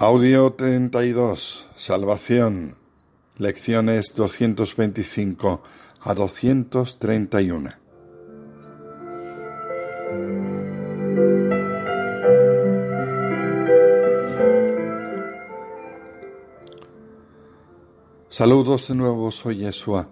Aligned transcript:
Audio 0.00 0.52
32. 0.52 1.66
Salvación. 1.74 2.76
Lecciones 3.36 4.14
225 4.14 5.60
a 6.02 6.14
231. 6.14 7.70
Saludos 18.28 18.86
de 18.86 18.94
nuevo, 18.94 19.32
soy 19.32 19.56
Yeshua. 19.56 20.06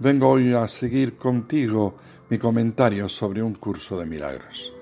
Vengo 0.00 0.28
hoy 0.28 0.52
a 0.54 0.66
seguir 0.66 1.16
contigo 1.16 1.94
mi 2.30 2.36
comentario 2.36 3.08
sobre 3.08 3.44
un 3.44 3.54
curso 3.54 3.96
de 3.96 4.06
milagros. 4.06 4.72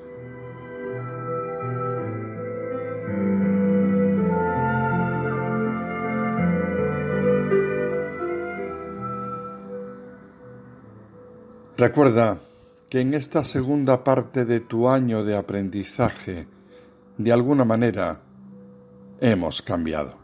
Recuerda 11.79 12.41
que 12.91 13.01
en 13.01 13.15
esta 13.15 13.45
segunda 13.45 14.03
parte 14.03 14.45
de 14.45 14.59
tu 14.59 14.89
año 14.89 15.23
de 15.23 15.37
aprendizaje, 15.37 16.49
de 17.17 17.33
alguna 17.33 17.65
manera, 17.65 18.21
hemos 19.21 19.63
cambiado. 19.63 20.17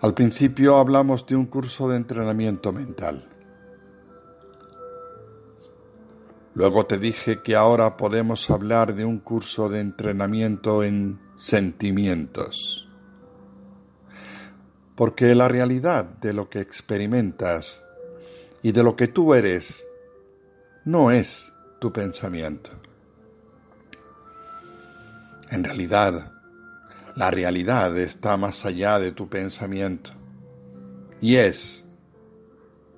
Al 0.00 0.14
principio 0.14 0.78
hablamos 0.78 1.26
de 1.26 1.36
un 1.36 1.44
curso 1.44 1.86
de 1.90 1.98
entrenamiento 1.98 2.72
mental. 2.72 3.28
Luego 6.54 6.86
te 6.86 6.96
dije 6.96 7.42
que 7.42 7.54
ahora 7.56 7.98
podemos 7.98 8.48
hablar 8.48 8.94
de 8.94 9.04
un 9.04 9.18
curso 9.18 9.68
de 9.68 9.80
entrenamiento 9.80 10.82
en 10.82 11.20
sentimientos. 11.36 12.88
Porque 14.94 15.34
la 15.34 15.48
realidad 15.48 16.06
de 16.06 16.32
lo 16.32 16.48
que 16.48 16.60
experimentas 16.60 17.83
y 18.64 18.72
de 18.72 18.82
lo 18.82 18.96
que 18.96 19.08
tú 19.08 19.34
eres 19.34 19.86
no 20.86 21.10
es 21.10 21.52
tu 21.80 21.92
pensamiento. 21.92 22.70
En 25.50 25.62
realidad, 25.62 26.32
la 27.14 27.30
realidad 27.30 27.96
está 27.98 28.38
más 28.38 28.64
allá 28.64 28.98
de 28.98 29.12
tu 29.12 29.28
pensamiento 29.28 30.12
y 31.20 31.36
es 31.36 31.84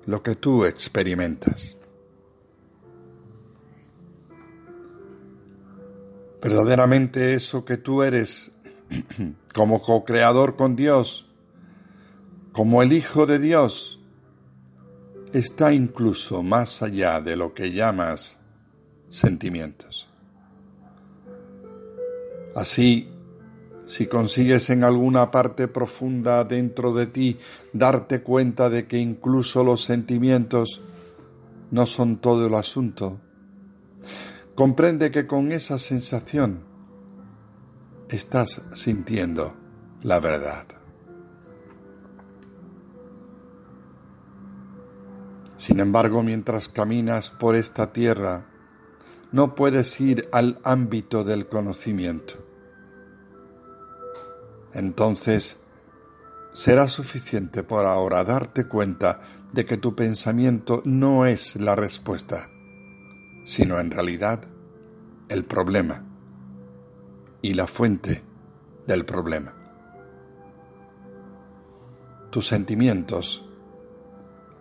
lo 0.05 0.23
que 0.23 0.35
tú 0.35 0.63
experimentas. 0.63 1.77
Verdaderamente 6.41 7.33
eso 7.33 7.65
que 7.65 7.75
tú 7.75 8.03
eres 8.03 8.53
como 9.53 9.81
co-creador 9.81 10.55
con 10.55 10.77
Dios, 10.77 11.27
como 12.53 12.81
el 12.81 12.93
Hijo 12.93 13.25
de 13.25 13.37
Dios, 13.37 13.96
está 15.33 15.73
incluso 15.73 16.43
más 16.43 16.81
allá 16.81 17.21
de 17.21 17.35
lo 17.35 17.53
que 17.53 17.71
llamas 17.71 18.37
sentimientos. 19.09 20.07
Así, 22.55 23.09
si 23.85 24.07
consigues 24.07 24.69
en 24.69 24.83
alguna 24.83 25.31
parte 25.31 25.67
profunda 25.67 26.43
dentro 26.43 26.93
de 26.93 27.07
ti 27.07 27.37
darte 27.71 28.21
cuenta 28.21 28.69
de 28.69 28.87
que 28.87 28.97
incluso 28.97 29.63
los 29.63 29.83
sentimientos 29.83 30.81
no 31.71 31.85
son 31.85 32.17
todo 32.17 32.47
el 32.47 32.53
asunto, 32.55 33.19
comprende 34.55 35.11
que 35.11 35.27
con 35.27 35.51
esa 35.51 35.77
sensación 35.77 36.63
estás 38.09 38.61
sintiendo 38.73 39.55
la 40.01 40.19
verdad. 40.19 40.76
Sin 45.67 45.81
embargo, 45.81 46.23
mientras 46.23 46.69
caminas 46.69 47.29
por 47.29 47.53
esta 47.53 47.91
tierra, 47.91 48.45
no 49.33 49.53
puedes 49.53 49.99
ir 49.99 50.29
al 50.31 50.61
ámbito 50.63 51.25
del 51.25 51.49
conocimiento. 51.49 52.35
Entonces, 54.71 55.59
será 56.53 56.87
suficiente 56.87 57.63
por 57.63 57.83
ahora 57.83 58.23
darte 58.23 58.69
cuenta 58.69 59.19
de 59.51 59.65
que 59.65 59.75
tu 59.75 59.93
pensamiento 59.93 60.81
no 60.85 61.25
es 61.25 61.57
la 61.57 61.75
respuesta, 61.75 62.49
sino 63.43 63.81
en 63.81 63.91
realidad 63.91 64.47
el 65.27 65.43
problema 65.43 66.05
y 67.41 67.55
la 67.55 67.67
fuente 67.67 68.23
del 68.87 69.03
problema. 69.03 69.53
Tus 72.29 72.47
sentimientos 72.47 73.46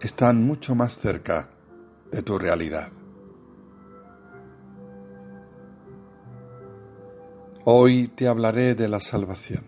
están 0.00 0.44
mucho 0.44 0.74
más 0.74 0.94
cerca 0.94 1.48
de 2.12 2.22
tu 2.22 2.38
realidad. 2.38 2.92
Hoy 7.64 8.08
te 8.08 8.28
hablaré 8.28 8.74
de 8.74 8.88
la 8.88 9.00
salvación. 9.00 9.64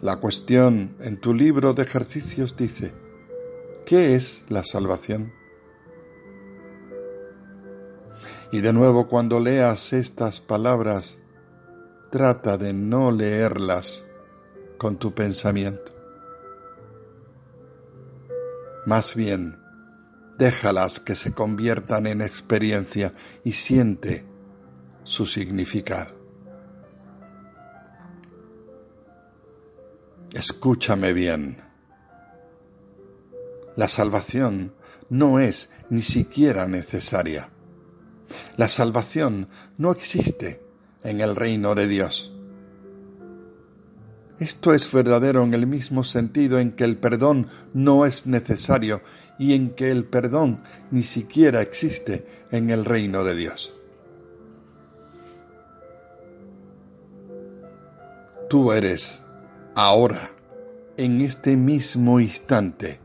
La 0.00 0.16
cuestión 0.16 0.96
en 1.00 1.20
tu 1.20 1.34
libro 1.34 1.74
de 1.74 1.82
ejercicios 1.82 2.56
dice, 2.56 2.94
¿qué 3.84 4.14
es 4.14 4.44
la 4.48 4.64
salvación? 4.64 5.32
Y 8.50 8.62
de 8.62 8.72
nuevo 8.72 9.08
cuando 9.08 9.40
leas 9.40 9.92
estas 9.92 10.40
palabras, 10.40 11.18
trata 12.10 12.56
de 12.56 12.72
no 12.72 13.12
leerlas 13.12 14.04
con 14.78 14.96
tu 14.96 15.14
pensamiento. 15.14 15.99
Más 18.86 19.14
bien, 19.14 19.58
déjalas 20.38 21.00
que 21.00 21.14
se 21.14 21.32
conviertan 21.32 22.06
en 22.06 22.22
experiencia 22.22 23.12
y 23.44 23.52
siente 23.52 24.24
su 25.04 25.26
significado. 25.26 26.18
Escúchame 30.32 31.12
bien. 31.12 31.58
La 33.76 33.88
salvación 33.88 34.74
no 35.08 35.40
es 35.40 35.70
ni 35.90 36.02
siquiera 36.02 36.66
necesaria. 36.66 37.50
La 38.56 38.68
salvación 38.68 39.48
no 39.76 39.90
existe 39.90 40.62
en 41.02 41.20
el 41.20 41.34
reino 41.34 41.74
de 41.74 41.88
Dios. 41.88 42.32
Esto 44.40 44.72
es 44.72 44.90
verdadero 44.90 45.42
en 45.42 45.52
el 45.52 45.66
mismo 45.66 46.02
sentido 46.02 46.58
en 46.58 46.72
que 46.72 46.84
el 46.84 46.96
perdón 46.96 47.46
no 47.74 48.06
es 48.06 48.26
necesario 48.26 49.02
y 49.38 49.52
en 49.52 49.74
que 49.74 49.90
el 49.90 50.06
perdón 50.06 50.62
ni 50.90 51.02
siquiera 51.02 51.60
existe 51.60 52.26
en 52.50 52.70
el 52.70 52.86
reino 52.86 53.22
de 53.22 53.36
Dios. 53.36 53.74
Tú 58.48 58.72
eres 58.72 59.22
ahora, 59.74 60.30
en 60.96 61.20
este 61.20 61.58
mismo 61.58 62.18
instante, 62.18 62.98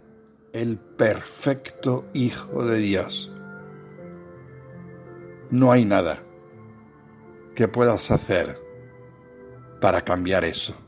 el 0.53 0.77
perfecto 0.77 2.05
Hijo 2.13 2.65
de 2.65 2.77
Dios. 2.77 3.29
No 5.51 5.73
hay 5.73 5.83
nada 5.83 6.23
que 7.55 7.67
puedas 7.67 8.09
hacer 8.09 8.57
para 9.81 10.01
cambiar 10.05 10.45
eso. 10.45 10.84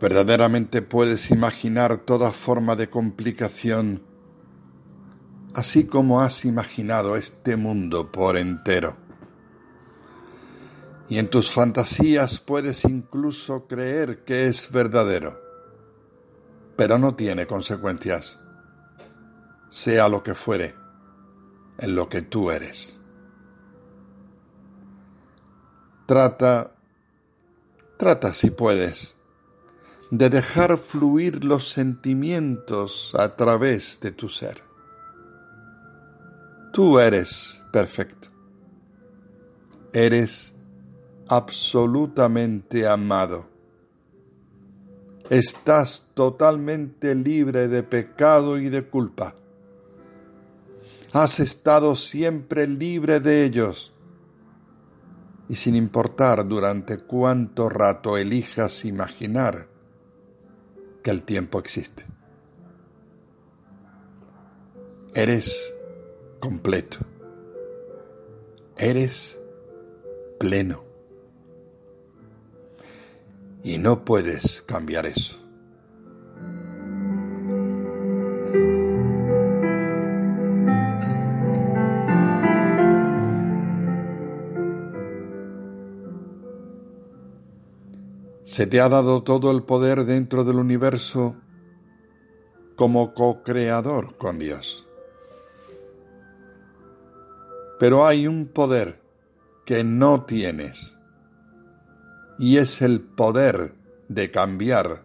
Verdaderamente 0.00 0.82
puedes 0.82 1.30
imaginar 1.30 1.98
toda 1.98 2.32
forma 2.32 2.76
de 2.76 2.88
complicación 2.90 4.02
así 5.56 5.86
como 5.86 6.20
has 6.20 6.44
imaginado 6.44 7.16
este 7.16 7.56
mundo 7.56 8.12
por 8.12 8.36
entero. 8.36 8.98
Y 11.08 11.18
en 11.18 11.30
tus 11.30 11.50
fantasías 11.50 12.40
puedes 12.40 12.84
incluso 12.84 13.66
creer 13.66 14.22
que 14.24 14.46
es 14.46 14.70
verdadero, 14.70 15.40
pero 16.76 16.98
no 16.98 17.14
tiene 17.14 17.46
consecuencias, 17.46 18.38
sea 19.68 20.08
lo 20.08 20.22
que 20.22 20.34
fuere, 20.34 20.74
en 21.78 21.94
lo 21.94 22.08
que 22.08 22.22
tú 22.22 22.50
eres. 22.50 23.00
Trata, 26.06 26.72
trata 27.96 28.32
si 28.32 28.50
puedes, 28.50 29.16
de 30.10 30.30
dejar 30.30 30.78
fluir 30.78 31.44
los 31.44 31.68
sentimientos 31.68 33.12
a 33.18 33.34
través 33.34 33.98
de 34.00 34.12
tu 34.12 34.28
ser. 34.28 34.62
Tú 36.72 36.98
eres 36.98 37.62
perfecto. 37.72 38.28
Eres 39.92 40.52
absolutamente 41.26 42.86
amado. 42.86 43.48
Estás 45.30 46.10
totalmente 46.14 47.14
libre 47.14 47.66
de 47.66 47.82
pecado 47.82 48.58
y 48.58 48.68
de 48.68 48.84
culpa. 48.84 49.34
Has 51.18 51.40
estado 51.40 51.94
siempre 51.94 52.66
libre 52.66 53.20
de 53.20 53.46
ellos. 53.46 53.90
Y 55.48 55.54
sin 55.54 55.74
importar 55.74 56.46
durante 56.46 56.98
cuánto 56.98 57.70
rato 57.70 58.18
elijas 58.18 58.84
imaginar 58.84 59.66
que 61.02 61.10
el 61.10 61.22
tiempo 61.22 61.58
existe. 61.58 62.04
Eres 65.14 65.72
completo. 66.38 66.98
Eres 68.76 69.40
pleno. 70.38 70.84
Y 73.64 73.78
no 73.78 74.04
puedes 74.04 74.60
cambiar 74.60 75.06
eso. 75.06 75.46
Se 88.56 88.66
te 88.66 88.80
ha 88.80 88.88
dado 88.88 89.22
todo 89.22 89.50
el 89.50 89.64
poder 89.64 90.06
dentro 90.06 90.42
del 90.42 90.56
universo 90.56 91.36
como 92.74 93.12
co-creador 93.12 94.16
con 94.16 94.38
Dios. 94.38 94.88
Pero 97.78 98.06
hay 98.06 98.26
un 98.26 98.46
poder 98.46 98.98
que 99.66 99.84
no 99.84 100.24
tienes 100.24 100.96
y 102.38 102.56
es 102.56 102.80
el 102.80 103.02
poder 103.02 103.74
de 104.08 104.30
cambiar 104.30 105.04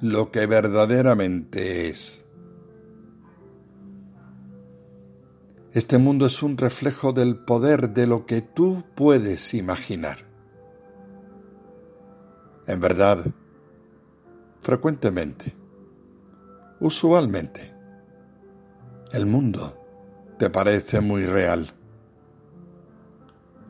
lo 0.00 0.30
que 0.30 0.46
verdaderamente 0.46 1.88
es. 1.88 2.24
Este 5.72 5.98
mundo 5.98 6.26
es 6.26 6.40
un 6.40 6.56
reflejo 6.56 7.12
del 7.12 7.34
poder 7.34 7.90
de 7.94 8.06
lo 8.06 8.26
que 8.26 8.42
tú 8.42 8.84
puedes 8.94 9.54
imaginar. 9.54 10.31
En 12.66 12.80
verdad, 12.80 13.24
frecuentemente, 14.60 15.54
usualmente, 16.80 17.72
el 19.12 19.26
mundo 19.26 19.78
te 20.38 20.50
parece 20.50 21.00
muy 21.00 21.24
real 21.24 21.72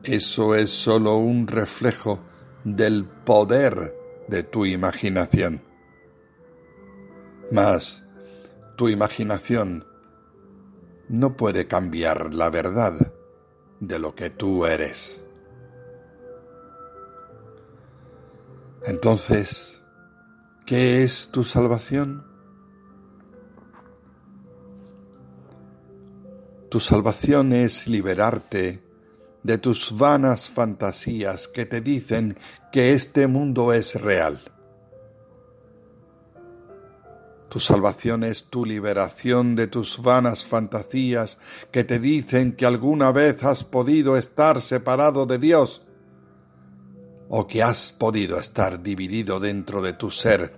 eso 0.05 0.57
es 0.57 0.71
sólo 0.71 1.19
un 1.19 1.47
reflejo 1.47 2.19
del 2.65 3.05
poder 3.05 3.95
de 4.27 4.43
tu 4.43 4.67
imaginación. 4.67 5.63
Mas 7.53 8.05
tu 8.77 8.89
imaginación 8.89 9.87
no 11.09 11.37
puede 11.37 11.69
cambiar 11.69 12.35
la 12.35 12.51
verdad 12.51 13.13
de 13.79 13.99
lo 14.01 14.17
que 14.17 14.31
tú 14.31 14.67
eres. 14.67 15.22
Entonces, 18.85 19.81
¿qué 20.67 21.05
es 21.05 21.29
tu 21.31 21.45
salvación? 21.45 22.25
Tu 26.69 26.81
salvación 26.81 27.53
es 27.53 27.87
liberarte 27.87 28.83
de 29.45 29.59
tus 29.59 29.97
vanas 29.97 30.51
fantasías 30.51 31.47
que 31.47 31.65
te 31.65 31.81
dicen 31.81 32.37
que 32.73 32.93
este 32.93 33.29
mundo 33.29 33.73
es 33.73 34.01
real. 34.01 34.41
Tu 37.49 37.61
salvación 37.61 38.25
es 38.25 38.45
tu 38.45 38.65
liberación 38.65 39.55
de 39.55 39.69
tus 39.69 40.03
vanas 40.03 40.45
fantasías 40.45 41.39
que 41.71 41.85
te 41.85 42.01
dicen 42.01 42.57
que 42.57 42.67
alguna 42.67 43.13
vez 43.13 43.45
has 43.45 43.63
podido 43.63 44.17
estar 44.17 44.61
separado 44.61 45.27
de 45.27 45.39
Dios 45.39 45.83
o 47.35 47.47
que 47.47 47.63
has 47.63 47.93
podido 47.93 48.39
estar 48.39 48.83
dividido 48.83 49.41
dentro 49.41 49.81
de 49.81 49.95
tu 49.95 50.11
ser 50.11 50.53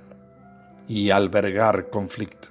y 0.88 1.10
albergar 1.10 1.88
conflicto 1.88 2.48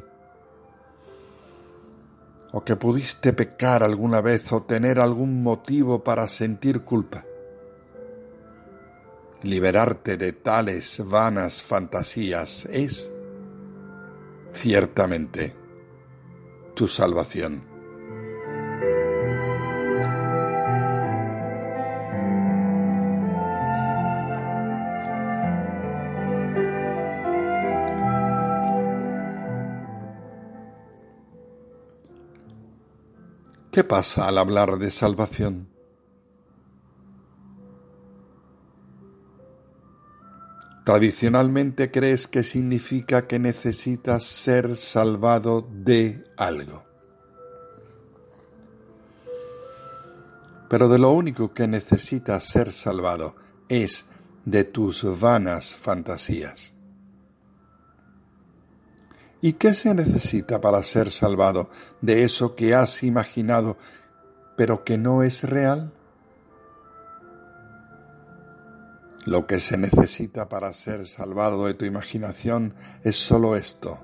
o 2.53 2.63
que 2.63 2.77
pudiste 2.77 3.33
pecar 3.33 3.83
alguna 3.83 4.21
vez 4.21 4.53
o 4.53 4.61
tener 4.61 4.99
algún 4.99 5.43
motivo 5.43 6.03
para 6.03 6.27
sentir 6.27 6.81
culpa. 6.83 7.25
Liberarte 9.41 10.15
de 10.15 10.31
tales 10.31 11.01
vanas 11.03 11.63
fantasías 11.63 12.65
es, 12.71 13.11
ciertamente, 14.53 15.53
tu 16.75 16.87
salvación. 16.87 17.72
¿Qué 33.73 33.83
pasa 33.83 34.27
al 34.27 34.37
hablar 34.37 34.77
de 34.77 34.91
salvación? 34.91 35.67
Tradicionalmente 40.85 41.89
crees 41.89 42.27
que 42.27 42.44
significa 42.44 43.25
que 43.25 43.39
necesitas 43.39 44.25
ser 44.25 44.77
salvado 44.77 45.68
de 45.71 46.23
algo. 46.37 46.83
Pero 50.69 50.87
de 50.87 50.99
lo 50.99 51.09
único 51.09 51.51
que 51.51 51.68
necesitas 51.68 52.44
ser 52.44 52.73
salvado 52.73 53.35
es 53.69 54.06
de 54.45 54.65
tus 54.65 55.19
vanas 55.19 55.73
fantasías. 55.73 56.73
¿Y 59.44 59.54
qué 59.54 59.73
se 59.73 59.94
necesita 59.94 60.62
para 60.62 60.81
ser 60.83 61.12
salvado 61.12 61.69
de 62.00 62.23
eso 62.23 62.56
que 62.56 62.73
has 62.73 63.04
imaginado 63.04 63.78
pero 64.56 64.85
que 64.85 64.97
no 64.97 65.21
es 65.21 65.44
real? 65.44 65.92
Lo 69.26 69.45
que 69.45 69.59
se 69.59 69.78
necesita 69.78 70.47
para 70.47 70.71
ser 70.71 71.06
salvado 71.06 71.66
de 71.66 71.73
tu 71.73 71.83
imaginación 71.83 72.73
es 73.04 73.18
solo 73.18 73.57
esto. 73.57 74.00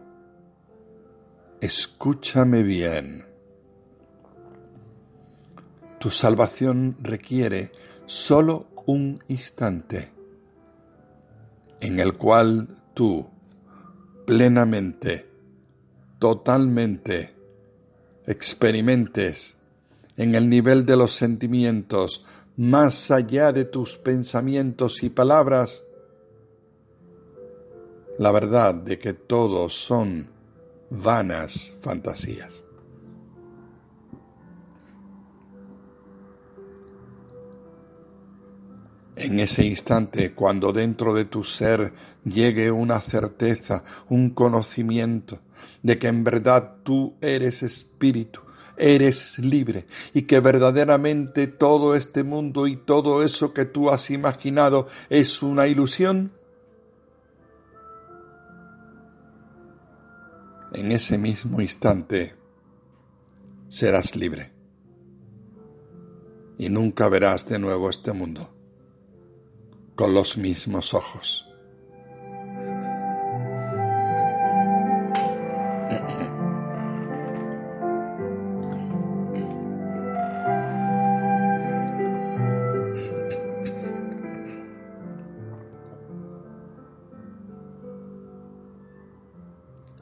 Escúchame 1.62 2.62
bien. 2.62 3.26
Tu 6.00 6.10
salvación 6.10 6.98
requiere 7.00 7.72
solo 8.08 8.68
un 8.86 9.24
instante 9.30 10.12
en 11.80 12.02
el 12.02 12.18
cual 12.18 12.68
tú 12.94 13.30
plenamente 14.26 15.29
totalmente 16.20 17.34
experimentes 18.28 19.58
en 20.18 20.36
el 20.36 20.50
nivel 20.50 20.86
de 20.86 20.98
los 20.98 21.14
sentimientos, 21.14 22.26
más 22.58 23.10
allá 23.10 23.52
de 23.54 23.66
tus 23.66 23.98
pensamientos 23.98 25.02
y 25.02 25.10
palabras, 25.10 25.84
la 28.18 28.32
verdad 28.32 28.76
de 28.76 29.00
que 29.00 29.14
todos 29.14 29.74
son 29.74 30.30
vanas 30.90 31.74
fantasías. 31.80 32.66
En 39.20 39.38
ese 39.42 39.66
instante, 39.66 40.32
cuando 40.32 40.72
dentro 40.72 41.14
de 41.14 41.26
tu 41.26 41.44
ser 41.44 41.92
llegue 42.24 42.72
una 42.72 43.02
certeza, 43.02 43.84
un 44.08 44.30
conocimiento 44.30 45.40
de 45.84 46.00
que 46.00 46.08
en 46.08 46.24
verdad 46.24 46.76
tú 46.84 47.16
eres 47.20 47.62
espíritu, 47.62 48.40
eres 48.78 49.38
libre 49.38 49.88
y 50.14 50.22
que 50.22 50.40
verdaderamente 50.40 51.48
todo 51.48 51.96
este 51.96 52.24
mundo 52.24 52.66
y 52.66 52.78
todo 52.78 53.22
eso 53.22 53.54
que 53.54 53.66
tú 53.66 53.90
has 53.90 54.10
imaginado 54.10 54.88
es 55.10 55.44
una 55.44 55.68
ilusión, 55.68 56.32
en 60.72 60.94
ese 60.94 61.18
mismo 61.18 61.60
instante 61.60 62.36
serás 63.68 64.16
libre 64.16 64.54
y 66.58 66.70
nunca 66.70 67.10
verás 67.10 67.50
de 67.50 67.60
nuevo 67.60 67.90
este 67.90 68.14
mundo 68.14 68.59
con 70.00 70.14
los 70.14 70.38
mismos 70.38 70.94
ojos. 70.94 71.46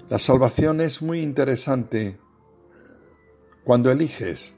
La 0.09 0.19
salvación 0.19 0.81
es 0.81 1.01
muy 1.01 1.21
interesante 1.21 2.19
cuando 3.63 3.89
eliges 3.89 4.55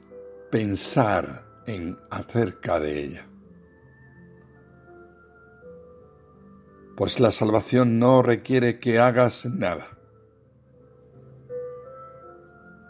pensar 0.50 1.62
en 1.66 1.98
acerca 2.10 2.78
de 2.78 3.04
ella. 3.04 3.29
Pues 7.00 7.18
la 7.18 7.30
salvación 7.30 7.98
no 7.98 8.22
requiere 8.22 8.78
que 8.78 8.98
hagas 8.98 9.46
nada. 9.46 9.96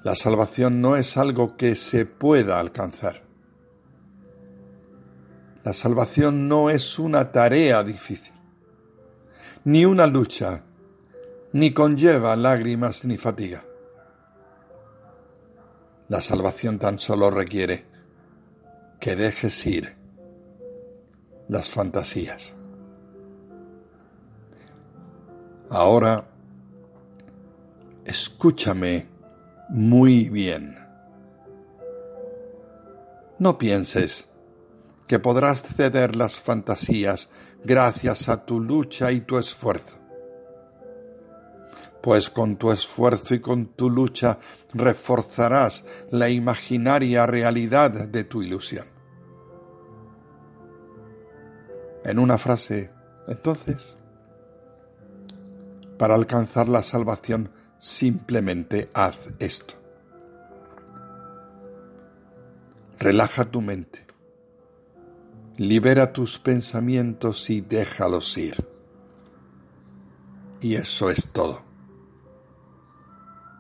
La 0.02 0.16
salvación 0.16 0.80
no 0.80 0.96
es 0.96 1.16
algo 1.16 1.56
que 1.56 1.76
se 1.76 2.06
pueda 2.06 2.58
alcanzar. 2.58 3.22
La 5.62 5.72
salvación 5.72 6.48
no 6.48 6.70
es 6.70 6.98
una 6.98 7.30
tarea 7.30 7.84
difícil, 7.84 8.34
ni 9.62 9.84
una 9.84 10.08
lucha 10.08 10.64
ni 11.52 11.72
conlleva 11.72 12.34
lágrimas 12.34 13.04
ni 13.04 13.16
fatiga. 13.16 13.64
La 16.08 16.20
salvación 16.20 16.80
tan 16.80 16.98
solo 16.98 17.30
requiere 17.30 17.84
que 18.98 19.14
dejes 19.14 19.64
ir 19.66 19.96
las 21.46 21.70
fantasías. 21.70 22.56
Ahora, 25.70 26.26
escúchame 28.04 29.06
muy 29.68 30.28
bien. 30.28 30.76
No 33.38 33.56
pienses 33.56 34.28
que 35.06 35.18
podrás 35.18 35.62
ceder 35.62 36.16
las 36.16 36.40
fantasías 36.40 37.30
gracias 37.64 38.28
a 38.28 38.44
tu 38.44 38.60
lucha 38.60 39.12
y 39.12 39.22
tu 39.22 39.38
esfuerzo 39.38 40.00
pues 42.00 42.30
con 42.30 42.56
tu 42.56 42.72
esfuerzo 42.72 43.34
y 43.34 43.40
con 43.40 43.66
tu 43.66 43.90
lucha 43.90 44.38
reforzarás 44.72 45.84
la 46.10 46.28
imaginaria 46.28 47.26
realidad 47.26 47.90
de 47.90 48.24
tu 48.24 48.42
ilusión. 48.42 48.86
En 52.04 52.18
una 52.18 52.38
frase, 52.38 52.90
entonces, 53.28 53.96
para 56.00 56.14
alcanzar 56.14 56.66
la 56.66 56.83
salvación 56.83 57.50
simplemente 57.78 58.88
haz 58.95 59.28
esto. 59.38 59.75
Relaja 62.99 63.45
tu 63.45 63.61
mente, 63.61 64.07
libera 65.59 66.14
tus 66.14 66.38
pensamientos 66.38 67.50
y 67.50 67.61
déjalos 67.61 68.38
ir. 68.38 68.66
Y 70.62 70.76
eso 70.76 71.11
es 71.11 71.30
todo. 71.35 71.61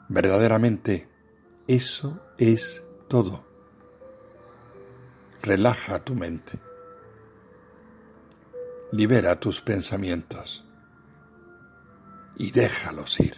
Verdaderamente, 0.08 1.10
eso 1.68 2.18
es 2.38 2.82
todo. 3.06 3.44
Relaja 5.42 6.02
tu 6.02 6.14
mente. 6.14 6.58
Libera 8.92 9.38
tus 9.38 9.60
pensamientos 9.60 10.64
y 12.36 12.50
déjalos 12.50 13.20
ir. 13.20 13.34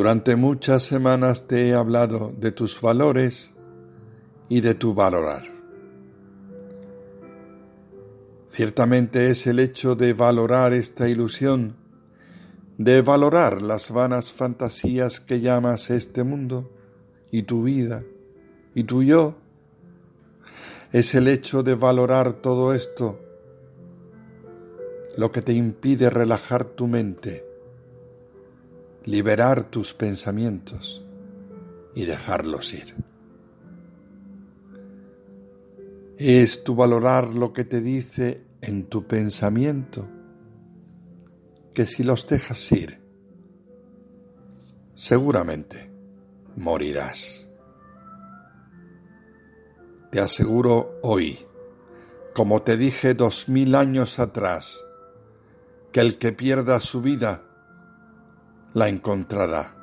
Durante 0.00 0.34
muchas 0.34 0.82
semanas 0.84 1.46
te 1.46 1.68
he 1.68 1.74
hablado 1.74 2.32
de 2.36 2.52
tus 2.52 2.80
valores 2.80 3.52
y 4.48 4.60
de 4.62 4.74
tu 4.74 4.94
valorar. 4.94 5.59
Ciertamente 8.60 9.30
es 9.30 9.46
el 9.46 9.58
hecho 9.58 9.94
de 9.94 10.12
valorar 10.12 10.74
esta 10.74 11.08
ilusión, 11.08 11.76
de 12.76 13.00
valorar 13.00 13.62
las 13.62 13.90
vanas 13.90 14.32
fantasías 14.32 15.18
que 15.18 15.40
llamas 15.40 15.88
este 15.88 16.24
mundo 16.24 16.70
y 17.30 17.44
tu 17.44 17.62
vida 17.62 18.02
y 18.74 18.84
tu 18.84 19.02
yo. 19.02 19.36
Es 20.92 21.14
el 21.14 21.28
hecho 21.28 21.62
de 21.62 21.74
valorar 21.74 22.34
todo 22.34 22.74
esto 22.74 23.18
lo 25.16 25.32
que 25.32 25.40
te 25.40 25.54
impide 25.54 26.10
relajar 26.10 26.64
tu 26.64 26.86
mente 26.86 27.46
liberar 29.06 29.64
tus 29.64 29.94
pensamientos 29.94 31.02
y 31.94 32.04
dejarlos 32.04 32.74
ir. 32.74 32.94
Es 36.18 36.62
tu 36.62 36.74
valorar 36.74 37.34
lo 37.34 37.54
que 37.54 37.64
te 37.64 37.80
dice 37.80 38.49
en 38.62 38.86
tu 38.86 39.06
pensamiento, 39.06 40.08
que 41.74 41.86
si 41.86 42.02
los 42.02 42.26
dejas 42.26 42.72
ir, 42.72 43.00
seguramente 44.94 45.90
morirás. 46.56 47.46
Te 50.10 50.20
aseguro 50.20 50.98
hoy, 51.02 51.38
como 52.34 52.62
te 52.62 52.76
dije 52.76 53.14
dos 53.14 53.48
mil 53.48 53.74
años 53.74 54.18
atrás, 54.18 54.84
que 55.92 56.00
el 56.00 56.18
que 56.18 56.32
pierda 56.32 56.80
su 56.80 57.00
vida 57.00 57.44
la 58.74 58.88
encontrará. 58.88 59.76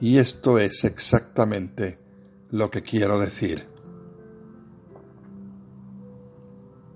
Y 0.00 0.18
esto 0.18 0.58
es 0.58 0.84
exactamente 0.84 1.98
lo 2.50 2.70
que 2.70 2.82
quiero 2.82 3.18
decir. 3.18 3.71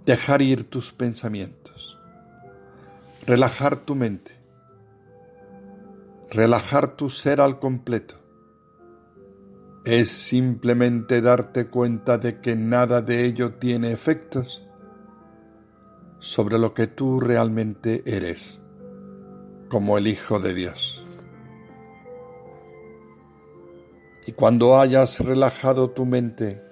Dejar 0.07 0.41
ir 0.41 0.71
tus 0.71 0.93
pensamientos, 0.93 1.99
relajar 3.27 3.77
tu 3.77 3.95
mente, 3.95 4.33
relajar 6.31 6.97
tu 6.97 7.11
ser 7.11 7.41
al 7.41 7.59
completo. 7.59 8.15
Es 9.85 10.09
simplemente 10.09 11.21
darte 11.21 11.67
cuenta 11.67 12.19
de 12.19 12.41
que 12.41 12.57
nada 12.57 13.03
de 13.03 13.25
ello 13.25 13.55
tiene 13.55 13.93
efectos 13.93 14.67
sobre 16.19 16.59
lo 16.59 16.73
que 16.73 16.87
tú 16.87 17.21
realmente 17.21 18.03
eres 18.07 18.61
como 19.69 19.99
el 19.99 20.07
Hijo 20.07 20.39
de 20.39 20.55
Dios. 20.55 21.05
Y 24.27 24.33
cuando 24.33 24.79
hayas 24.79 25.21
relajado 25.21 25.91
tu 25.91 26.05
mente, 26.05 26.63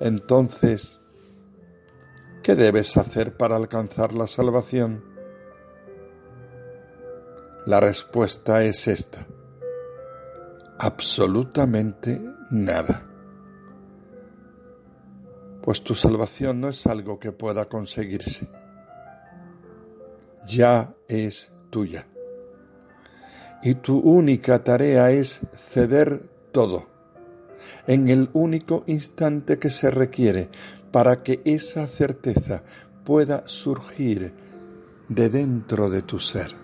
entonces, 0.00 1.01
¿qué 2.42 2.54
debes 2.54 2.96
hacer 2.96 3.36
para 3.36 3.56
alcanzar 3.56 4.12
la 4.12 4.26
salvación? 4.26 5.04
La 7.66 7.80
respuesta 7.80 8.64
es 8.64 8.88
esta. 8.88 9.26
Absolutamente 10.78 12.20
nada. 12.50 13.06
Pues 15.62 15.82
tu 15.82 15.94
salvación 15.94 16.60
no 16.60 16.68
es 16.68 16.86
algo 16.86 17.20
que 17.20 17.30
pueda 17.30 17.66
conseguirse. 17.66 18.50
Ya 20.44 20.94
es 21.08 21.52
tuya 21.70 22.06
y 23.62 23.76
tu 23.76 23.98
única 23.98 24.64
tarea 24.64 25.12
es 25.12 25.40
ceder 25.56 26.28
todo 26.50 26.88
en 27.86 28.08
el 28.08 28.28
único 28.32 28.82
instante 28.86 29.58
que 29.58 29.70
se 29.70 29.90
requiere 29.90 30.48
para 30.92 31.22
que 31.22 31.40
esa 31.44 31.86
certeza 31.86 32.62
pueda 33.04 33.48
surgir 33.48 34.32
de 35.08 35.28
dentro 35.28 35.90
de 35.90 36.02
tu 36.02 36.18
ser. 36.20 36.54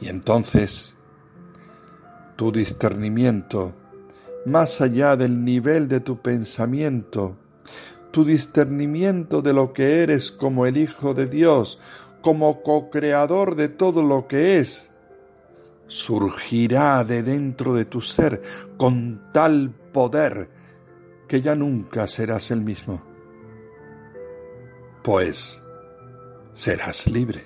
Y 0.00 0.08
entonces 0.08 0.94
tu 2.36 2.52
discernimiento, 2.52 3.74
más 4.44 4.80
allá 4.80 5.16
del 5.16 5.44
nivel 5.44 5.88
de 5.88 6.00
tu 6.00 6.20
pensamiento, 6.20 7.36
tu 8.10 8.24
discernimiento 8.24 9.42
de 9.42 9.54
lo 9.54 9.72
que 9.72 10.02
eres 10.02 10.30
como 10.30 10.66
el 10.66 10.76
Hijo 10.76 11.14
de 11.14 11.26
Dios, 11.26 11.78
como 12.20 12.62
co-creador 12.62 13.56
de 13.56 13.68
todo 13.68 14.02
lo 14.02 14.28
que 14.28 14.58
es, 14.58 14.90
surgirá 15.86 17.04
de 17.04 17.22
dentro 17.22 17.74
de 17.74 17.84
tu 17.84 18.00
ser 18.00 18.42
con 18.76 19.22
tal 19.32 19.70
poder 19.92 20.55
que 21.28 21.42
ya 21.42 21.54
nunca 21.54 22.06
serás 22.06 22.50
el 22.50 22.60
mismo, 22.60 23.02
pues 25.02 25.62
serás 26.52 27.06
libre. 27.06 27.42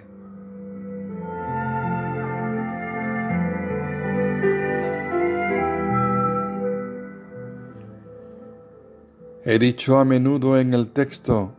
He 9.42 9.58
dicho 9.58 9.99
a 9.99 10.04
menudo 10.04 10.58
en 10.58 10.75
el 10.75 10.90
texto 10.92 11.56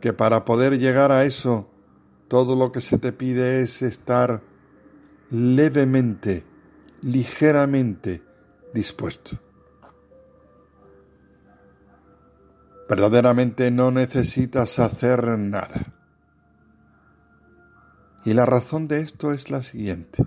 que 0.00 0.12
para 0.12 0.44
poder 0.44 0.78
llegar 0.78 1.12
a 1.12 1.24
eso, 1.24 1.68
todo 2.26 2.56
lo 2.56 2.72
que 2.72 2.80
se 2.80 2.98
te 2.98 3.12
pide 3.12 3.60
es 3.60 3.82
estar 3.82 4.42
levemente, 5.30 6.44
ligeramente 7.00 8.22
dispuesto. 8.74 9.38
Verdaderamente 12.90 13.70
no 13.70 13.92
necesitas 13.92 14.80
hacer 14.80 15.38
nada. 15.38 15.94
Y 18.24 18.34
la 18.34 18.46
razón 18.46 18.88
de 18.88 19.00
esto 19.00 19.32
es 19.32 19.48
la 19.48 19.62
siguiente. 19.62 20.26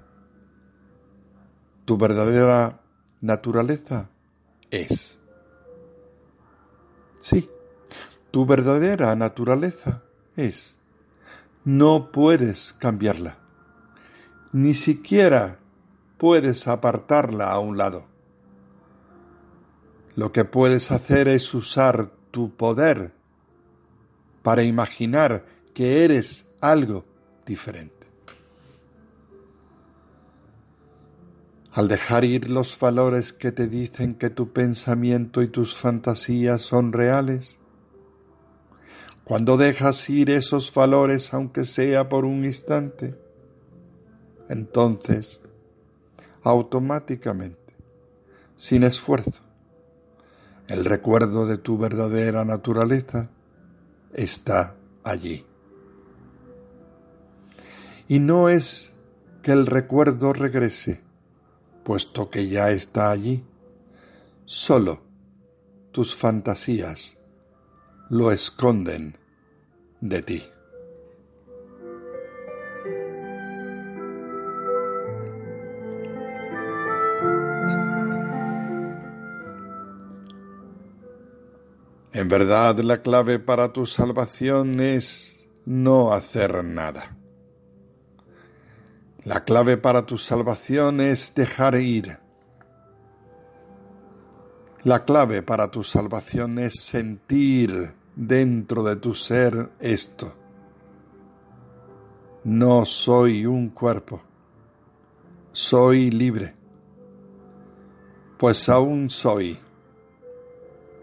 Tu 1.84 1.98
verdadera 1.98 2.80
naturaleza 3.20 4.10
es 4.72 5.20
Sí, 7.20 7.50
tu 8.32 8.46
verdadera 8.46 9.14
naturaleza 9.18 10.02
es. 10.38 10.78
No 11.66 12.14
puedes 12.14 12.72
cambiarla. 12.72 13.40
Ni 14.54 14.74
siquiera 14.74 15.60
puedes 16.18 16.70
apartarla 16.70 17.52
a 17.52 17.60
un 17.60 17.78
lado. 17.78 18.06
Lo 20.16 20.32
que 20.32 20.46
puedes 20.46 20.92
hacer 20.92 21.28
es 21.28 21.54
usar 21.54 22.23
tu 22.34 22.50
poder 22.58 23.14
para 24.42 24.64
imaginar 24.64 25.46
que 25.74 26.04
eres 26.04 26.46
algo 26.60 27.06
diferente. 27.46 28.04
al 31.74 31.88
dejar 31.88 32.24
ir 32.24 32.50
los 32.50 32.78
valores 32.80 33.34
que 33.34 33.52
te 33.52 33.68
dicen 33.68 34.14
que 34.14 34.30
tu 34.30 34.54
pensamiento 34.54 35.42
y 35.42 35.48
tus 35.48 35.76
fantasías 35.76 36.62
son 36.62 36.94
reales, 36.94 37.58
cuando 39.24 39.58
dejas 39.58 40.08
ir 40.10 40.30
esos 40.30 40.72
valores 40.72 41.34
aunque 41.34 41.66
sea 41.66 42.10
por 42.10 42.26
un 42.26 42.46
instante, 42.46 43.16
entonces, 44.50 45.42
automáticamente, 46.44 47.74
sin 48.56 48.84
esfuerzo, 48.84 49.42
el 50.68 50.86
recuerdo 50.86 51.46
de 51.46 51.58
tu 51.58 51.78
verdadera 51.78 52.46
naturaleza 52.46 53.30
está 54.14 54.76
allí. 55.04 55.46
Y 58.08 58.20
no 58.20 58.50
es 58.50 58.94
que 59.42 59.52
el 59.52 59.66
recuerdo 59.66 60.34
regrese, 60.34 61.02
puesto 61.84 62.30
que 62.30 62.48
ya 62.48 62.72
está 62.72 63.12
allí. 63.12 63.44
Solo 64.46 65.02
tus 65.92 66.16
fantasías 66.16 67.18
lo 68.10 68.32
esconden 68.32 69.18
de 70.02 70.22
ti. 70.22 70.44
En 82.14 82.28
verdad 82.28 82.78
la 82.78 83.02
clave 83.02 83.40
para 83.40 83.74
tu 83.74 83.88
salvación 83.88 84.80
es 84.80 85.44
no 85.66 86.14
hacer 86.14 86.64
nada. 86.64 87.18
La 89.24 89.44
clave 89.44 89.78
para 89.78 90.06
tu 90.06 90.20
salvación 90.20 91.02
es 91.02 91.34
dejar 91.34 91.74
ir. 91.74 92.20
La 94.84 95.06
clave 95.06 95.42
para 95.42 95.72
tu 95.72 95.84
salvación 95.84 96.60
es 96.60 96.82
sentir 96.82 97.96
dentro 98.16 98.84
de 98.84 98.96
tu 98.98 99.16
ser 99.16 99.72
esto. 99.80 100.36
No 102.44 102.86
soy 102.86 103.48
un 103.48 103.70
cuerpo, 103.70 104.22
soy 105.52 106.12
libre, 106.12 106.54
pues 108.38 108.70
aún 108.70 109.10
soy 109.10 109.63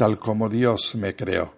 tal 0.00 0.18
como 0.18 0.48
Dios 0.48 0.94
me 0.94 1.14
creó. 1.14 1.52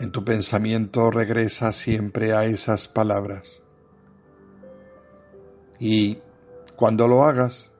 En 0.00 0.10
tu 0.10 0.24
pensamiento 0.24 1.10
regresa 1.10 1.72
siempre 1.72 2.32
a 2.32 2.46
esas 2.46 2.88
palabras. 2.88 3.62
Y 5.78 6.20
cuando 6.74 7.06
lo 7.06 7.24
hagas, 7.24 7.70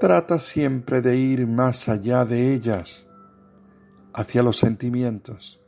trata 0.00 0.40
siempre 0.40 1.02
de 1.02 1.16
ir 1.16 1.46
más 1.46 1.88
allá 1.88 2.24
de 2.24 2.52
ellas, 2.52 3.06
hacia 4.12 4.42
los 4.42 4.56
sentimientos, 4.56 5.60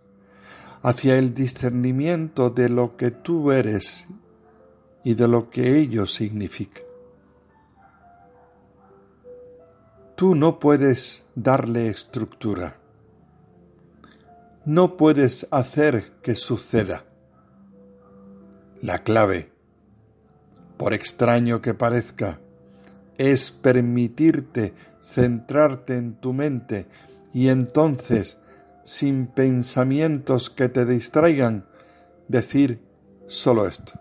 hacia 0.83 1.17
el 1.17 1.33
discernimiento 1.33 2.51
de 2.51 2.69
lo 2.71 2.97
que 2.97 3.13
tú 3.13 3.53
eres 3.53 4.09
y 5.05 5.15
de 5.15 5.29
lo 5.29 5.49
que 5.49 5.79
ello 5.79 6.09
significa. 6.09 6.83
Tú 10.23 10.37
no 10.37 10.61
puedes 10.61 11.25
darle 11.35 11.89
estructura 11.89 12.77
no 14.65 14.97
puedes 14.97 15.49
hacer 15.51 16.13
que 16.23 16.37
suceda. 16.37 17.05
La 18.81 19.01
clave, 19.01 19.51
por 20.77 20.95
extraño 20.95 21.61
que 21.61 21.75
parezca, 21.75 22.39
es 23.19 23.51
permitirte 23.51 24.75
centrarte 25.01 25.97
en 25.97 26.15
tu 26.15 26.33
mente 26.33 26.87
y 27.33 27.49
entonces, 27.49 28.39
sin 28.85 29.27
pensamientos 29.27 30.51
que 30.51 30.69
te 30.69 30.87
distraigan, 30.87 31.67
decir 32.29 32.81
solo 33.27 33.67
esto. 33.67 33.93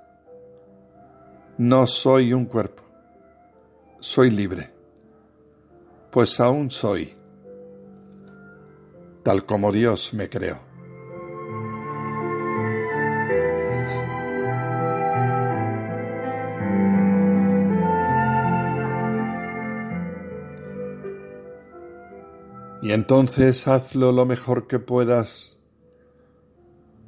No 1.58 1.88
soy 1.88 2.34
un 2.34 2.46
cuerpo, 2.46 2.84
soy 4.00 4.30
libre, 4.32 4.72
pues 6.12 6.40
aún 6.40 6.70
soy 6.72 7.16
tal 9.24 9.46
como 9.46 9.72
Dios 9.72 10.14
me 10.14 10.30
creó. 10.30 10.60
Y 22.84 22.94
entonces 22.94 23.68
hazlo 23.68 24.12
lo 24.12 24.26
mejor 24.26 24.66
que 24.68 24.80
puedas 24.80 25.60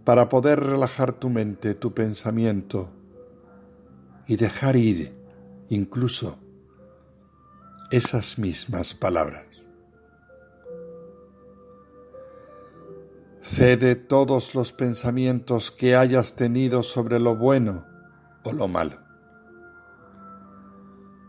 para 0.05 0.29
poder 0.29 0.59
relajar 0.59 1.13
tu 1.13 1.29
mente, 1.29 1.73
tu 1.73 1.93
pensamiento 1.93 2.91
y 4.27 4.35
dejar 4.35 4.75
ir 4.75 5.15
incluso 5.69 6.37
esas 7.93 8.39
mismas 8.39 8.95
palabras. 8.95 9.45
Cede 13.39 13.95
todos 13.95 14.55
los 14.55 14.71
pensamientos 14.71 15.69
que 15.69 15.95
hayas 15.95 16.35
tenido 16.35 16.81
sobre 16.81 17.19
lo 17.19 17.35
bueno 17.35 17.85
o 18.43 18.51
lo 18.51 18.67
malo. 18.67 18.97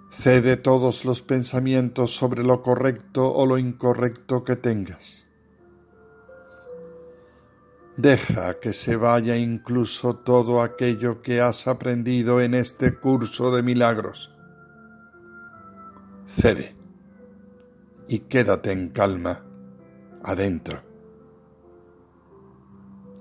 Cede 0.09 0.57
todos 0.57 1.05
los 1.05 1.20
pensamientos 1.20 2.16
sobre 2.16 2.42
lo 2.42 2.62
correcto 2.62 3.31
o 3.31 3.44
lo 3.44 3.59
incorrecto 3.59 4.42
que 4.42 4.57
tengas. 4.57 5.27
Deja 7.98 8.59
que 8.59 8.72
se 8.72 8.96
vaya 8.96 9.37
incluso 9.37 10.16
todo 10.16 10.62
aquello 10.62 11.20
que 11.20 11.42
has 11.42 11.68
aprendido 11.68 12.40
en 12.40 12.55
este 12.55 12.94
curso 12.94 13.55
de 13.55 13.62
milagros. 13.62 14.33
Cede 16.26 16.74
y 18.08 18.20
quédate 18.20 18.72
en 18.72 18.88
calma 18.90 19.44
adentro 20.22 20.94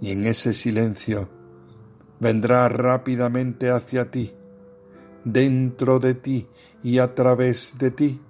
y 0.03 0.11
en 0.11 0.25
ese 0.25 0.51
silencio 0.51 1.29
vendrá 2.19 2.67
rápidamente 2.67 3.69
hacia 3.71 4.11
ti, 4.11 4.33
dentro 5.23 5.99
de 5.99 6.13
ti 6.13 6.49
y 6.83 6.99
a 6.99 7.15
través 7.15 7.77
de 7.77 7.91
ti. 7.91 8.21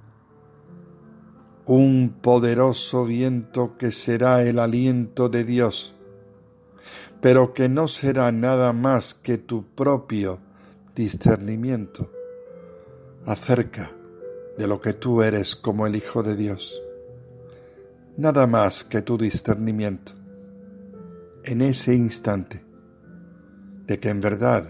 Un 1.65 2.17
poderoso 2.21 3.05
viento 3.05 3.75
que 3.75 3.89
será 3.89 4.43
el 4.43 4.59
aliento 4.59 5.29
de 5.29 5.45
Dios, 5.45 5.95
pero 7.21 7.55
que 7.55 7.69
no 7.69 7.87
será 7.87 8.31
nada 8.31 8.71
más 8.71 9.15
que 9.15 9.39
tu 9.39 9.65
propio 9.65 10.37
discernimiento 10.93 12.11
acerca 13.25 13.91
de 14.57 14.67
lo 14.67 14.79
que 14.81 14.93
tú 14.93 15.21
eres 15.21 15.55
como 15.55 15.87
el 15.87 15.95
Hijo 15.95 16.23
de 16.23 16.35
Dios. 16.35 16.81
Nada 18.17 18.45
más 18.47 18.83
que 18.83 19.01
tu 19.01 19.17
discernimiento 19.17 20.13
en 21.43 21.61
ese 21.61 21.93
instante 21.93 22.63
de 23.87 23.99
que 23.99 24.09
en 24.09 24.21
verdad 24.21 24.69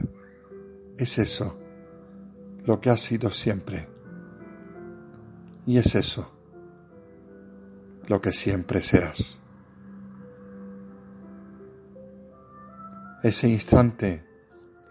es 0.97 1.17
eso 1.17 1.57
lo 2.65 2.79
que 2.79 2.89
has 2.89 3.01
sido 3.01 3.29
siempre. 3.31 3.87
Y 5.65 5.77
es 5.77 5.95
eso 5.95 6.29
lo 8.07 8.21
que 8.21 8.31
siempre 8.31 8.81
serás. 8.81 9.39
Ese 13.21 13.47
instante 13.47 14.25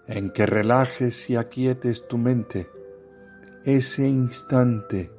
en 0.07 0.31
que 0.31 0.47
relajes 0.47 1.29
y 1.29 1.37
aquietes 1.37 2.09
tu 2.09 2.17
mente, 2.17 2.71
ese 3.65 4.09
instante 4.09 5.11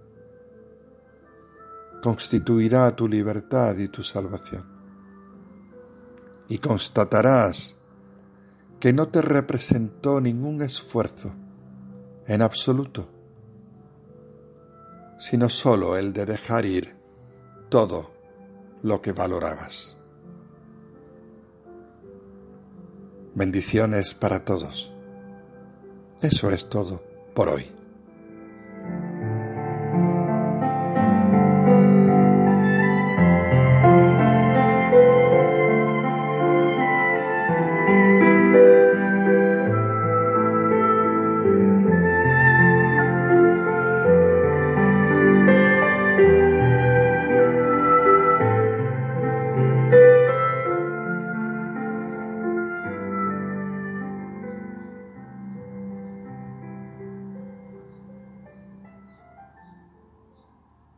constituirá 2.01 2.93
tu 2.95 3.08
libertad 3.08 3.77
y 3.77 3.88
tu 3.88 4.03
salvación. 4.03 4.65
Y 6.49 6.58
constatarás 6.58 7.77
que 8.79 8.91
no 8.91 9.08
te 9.08 9.21
representó 9.21 10.19
ningún 10.19 10.62
esfuerzo 10.62 11.34
en 12.27 12.41
absoluto, 12.41 13.08
sino 15.17 15.47
sólo 15.47 15.95
el 15.95 16.12
de 16.12 16.25
dejar 16.25 16.65
ir 16.65 16.97
todo 17.69 18.12
lo 18.82 19.01
que 19.01 19.13
valorabas. 19.13 19.97
Bendiciones 23.34 24.13
para 24.13 24.43
todos. 24.43 24.91
Eso 26.21 26.51
es 26.51 26.69
todo 26.69 27.01
por 27.34 27.47
hoy. 27.47 27.83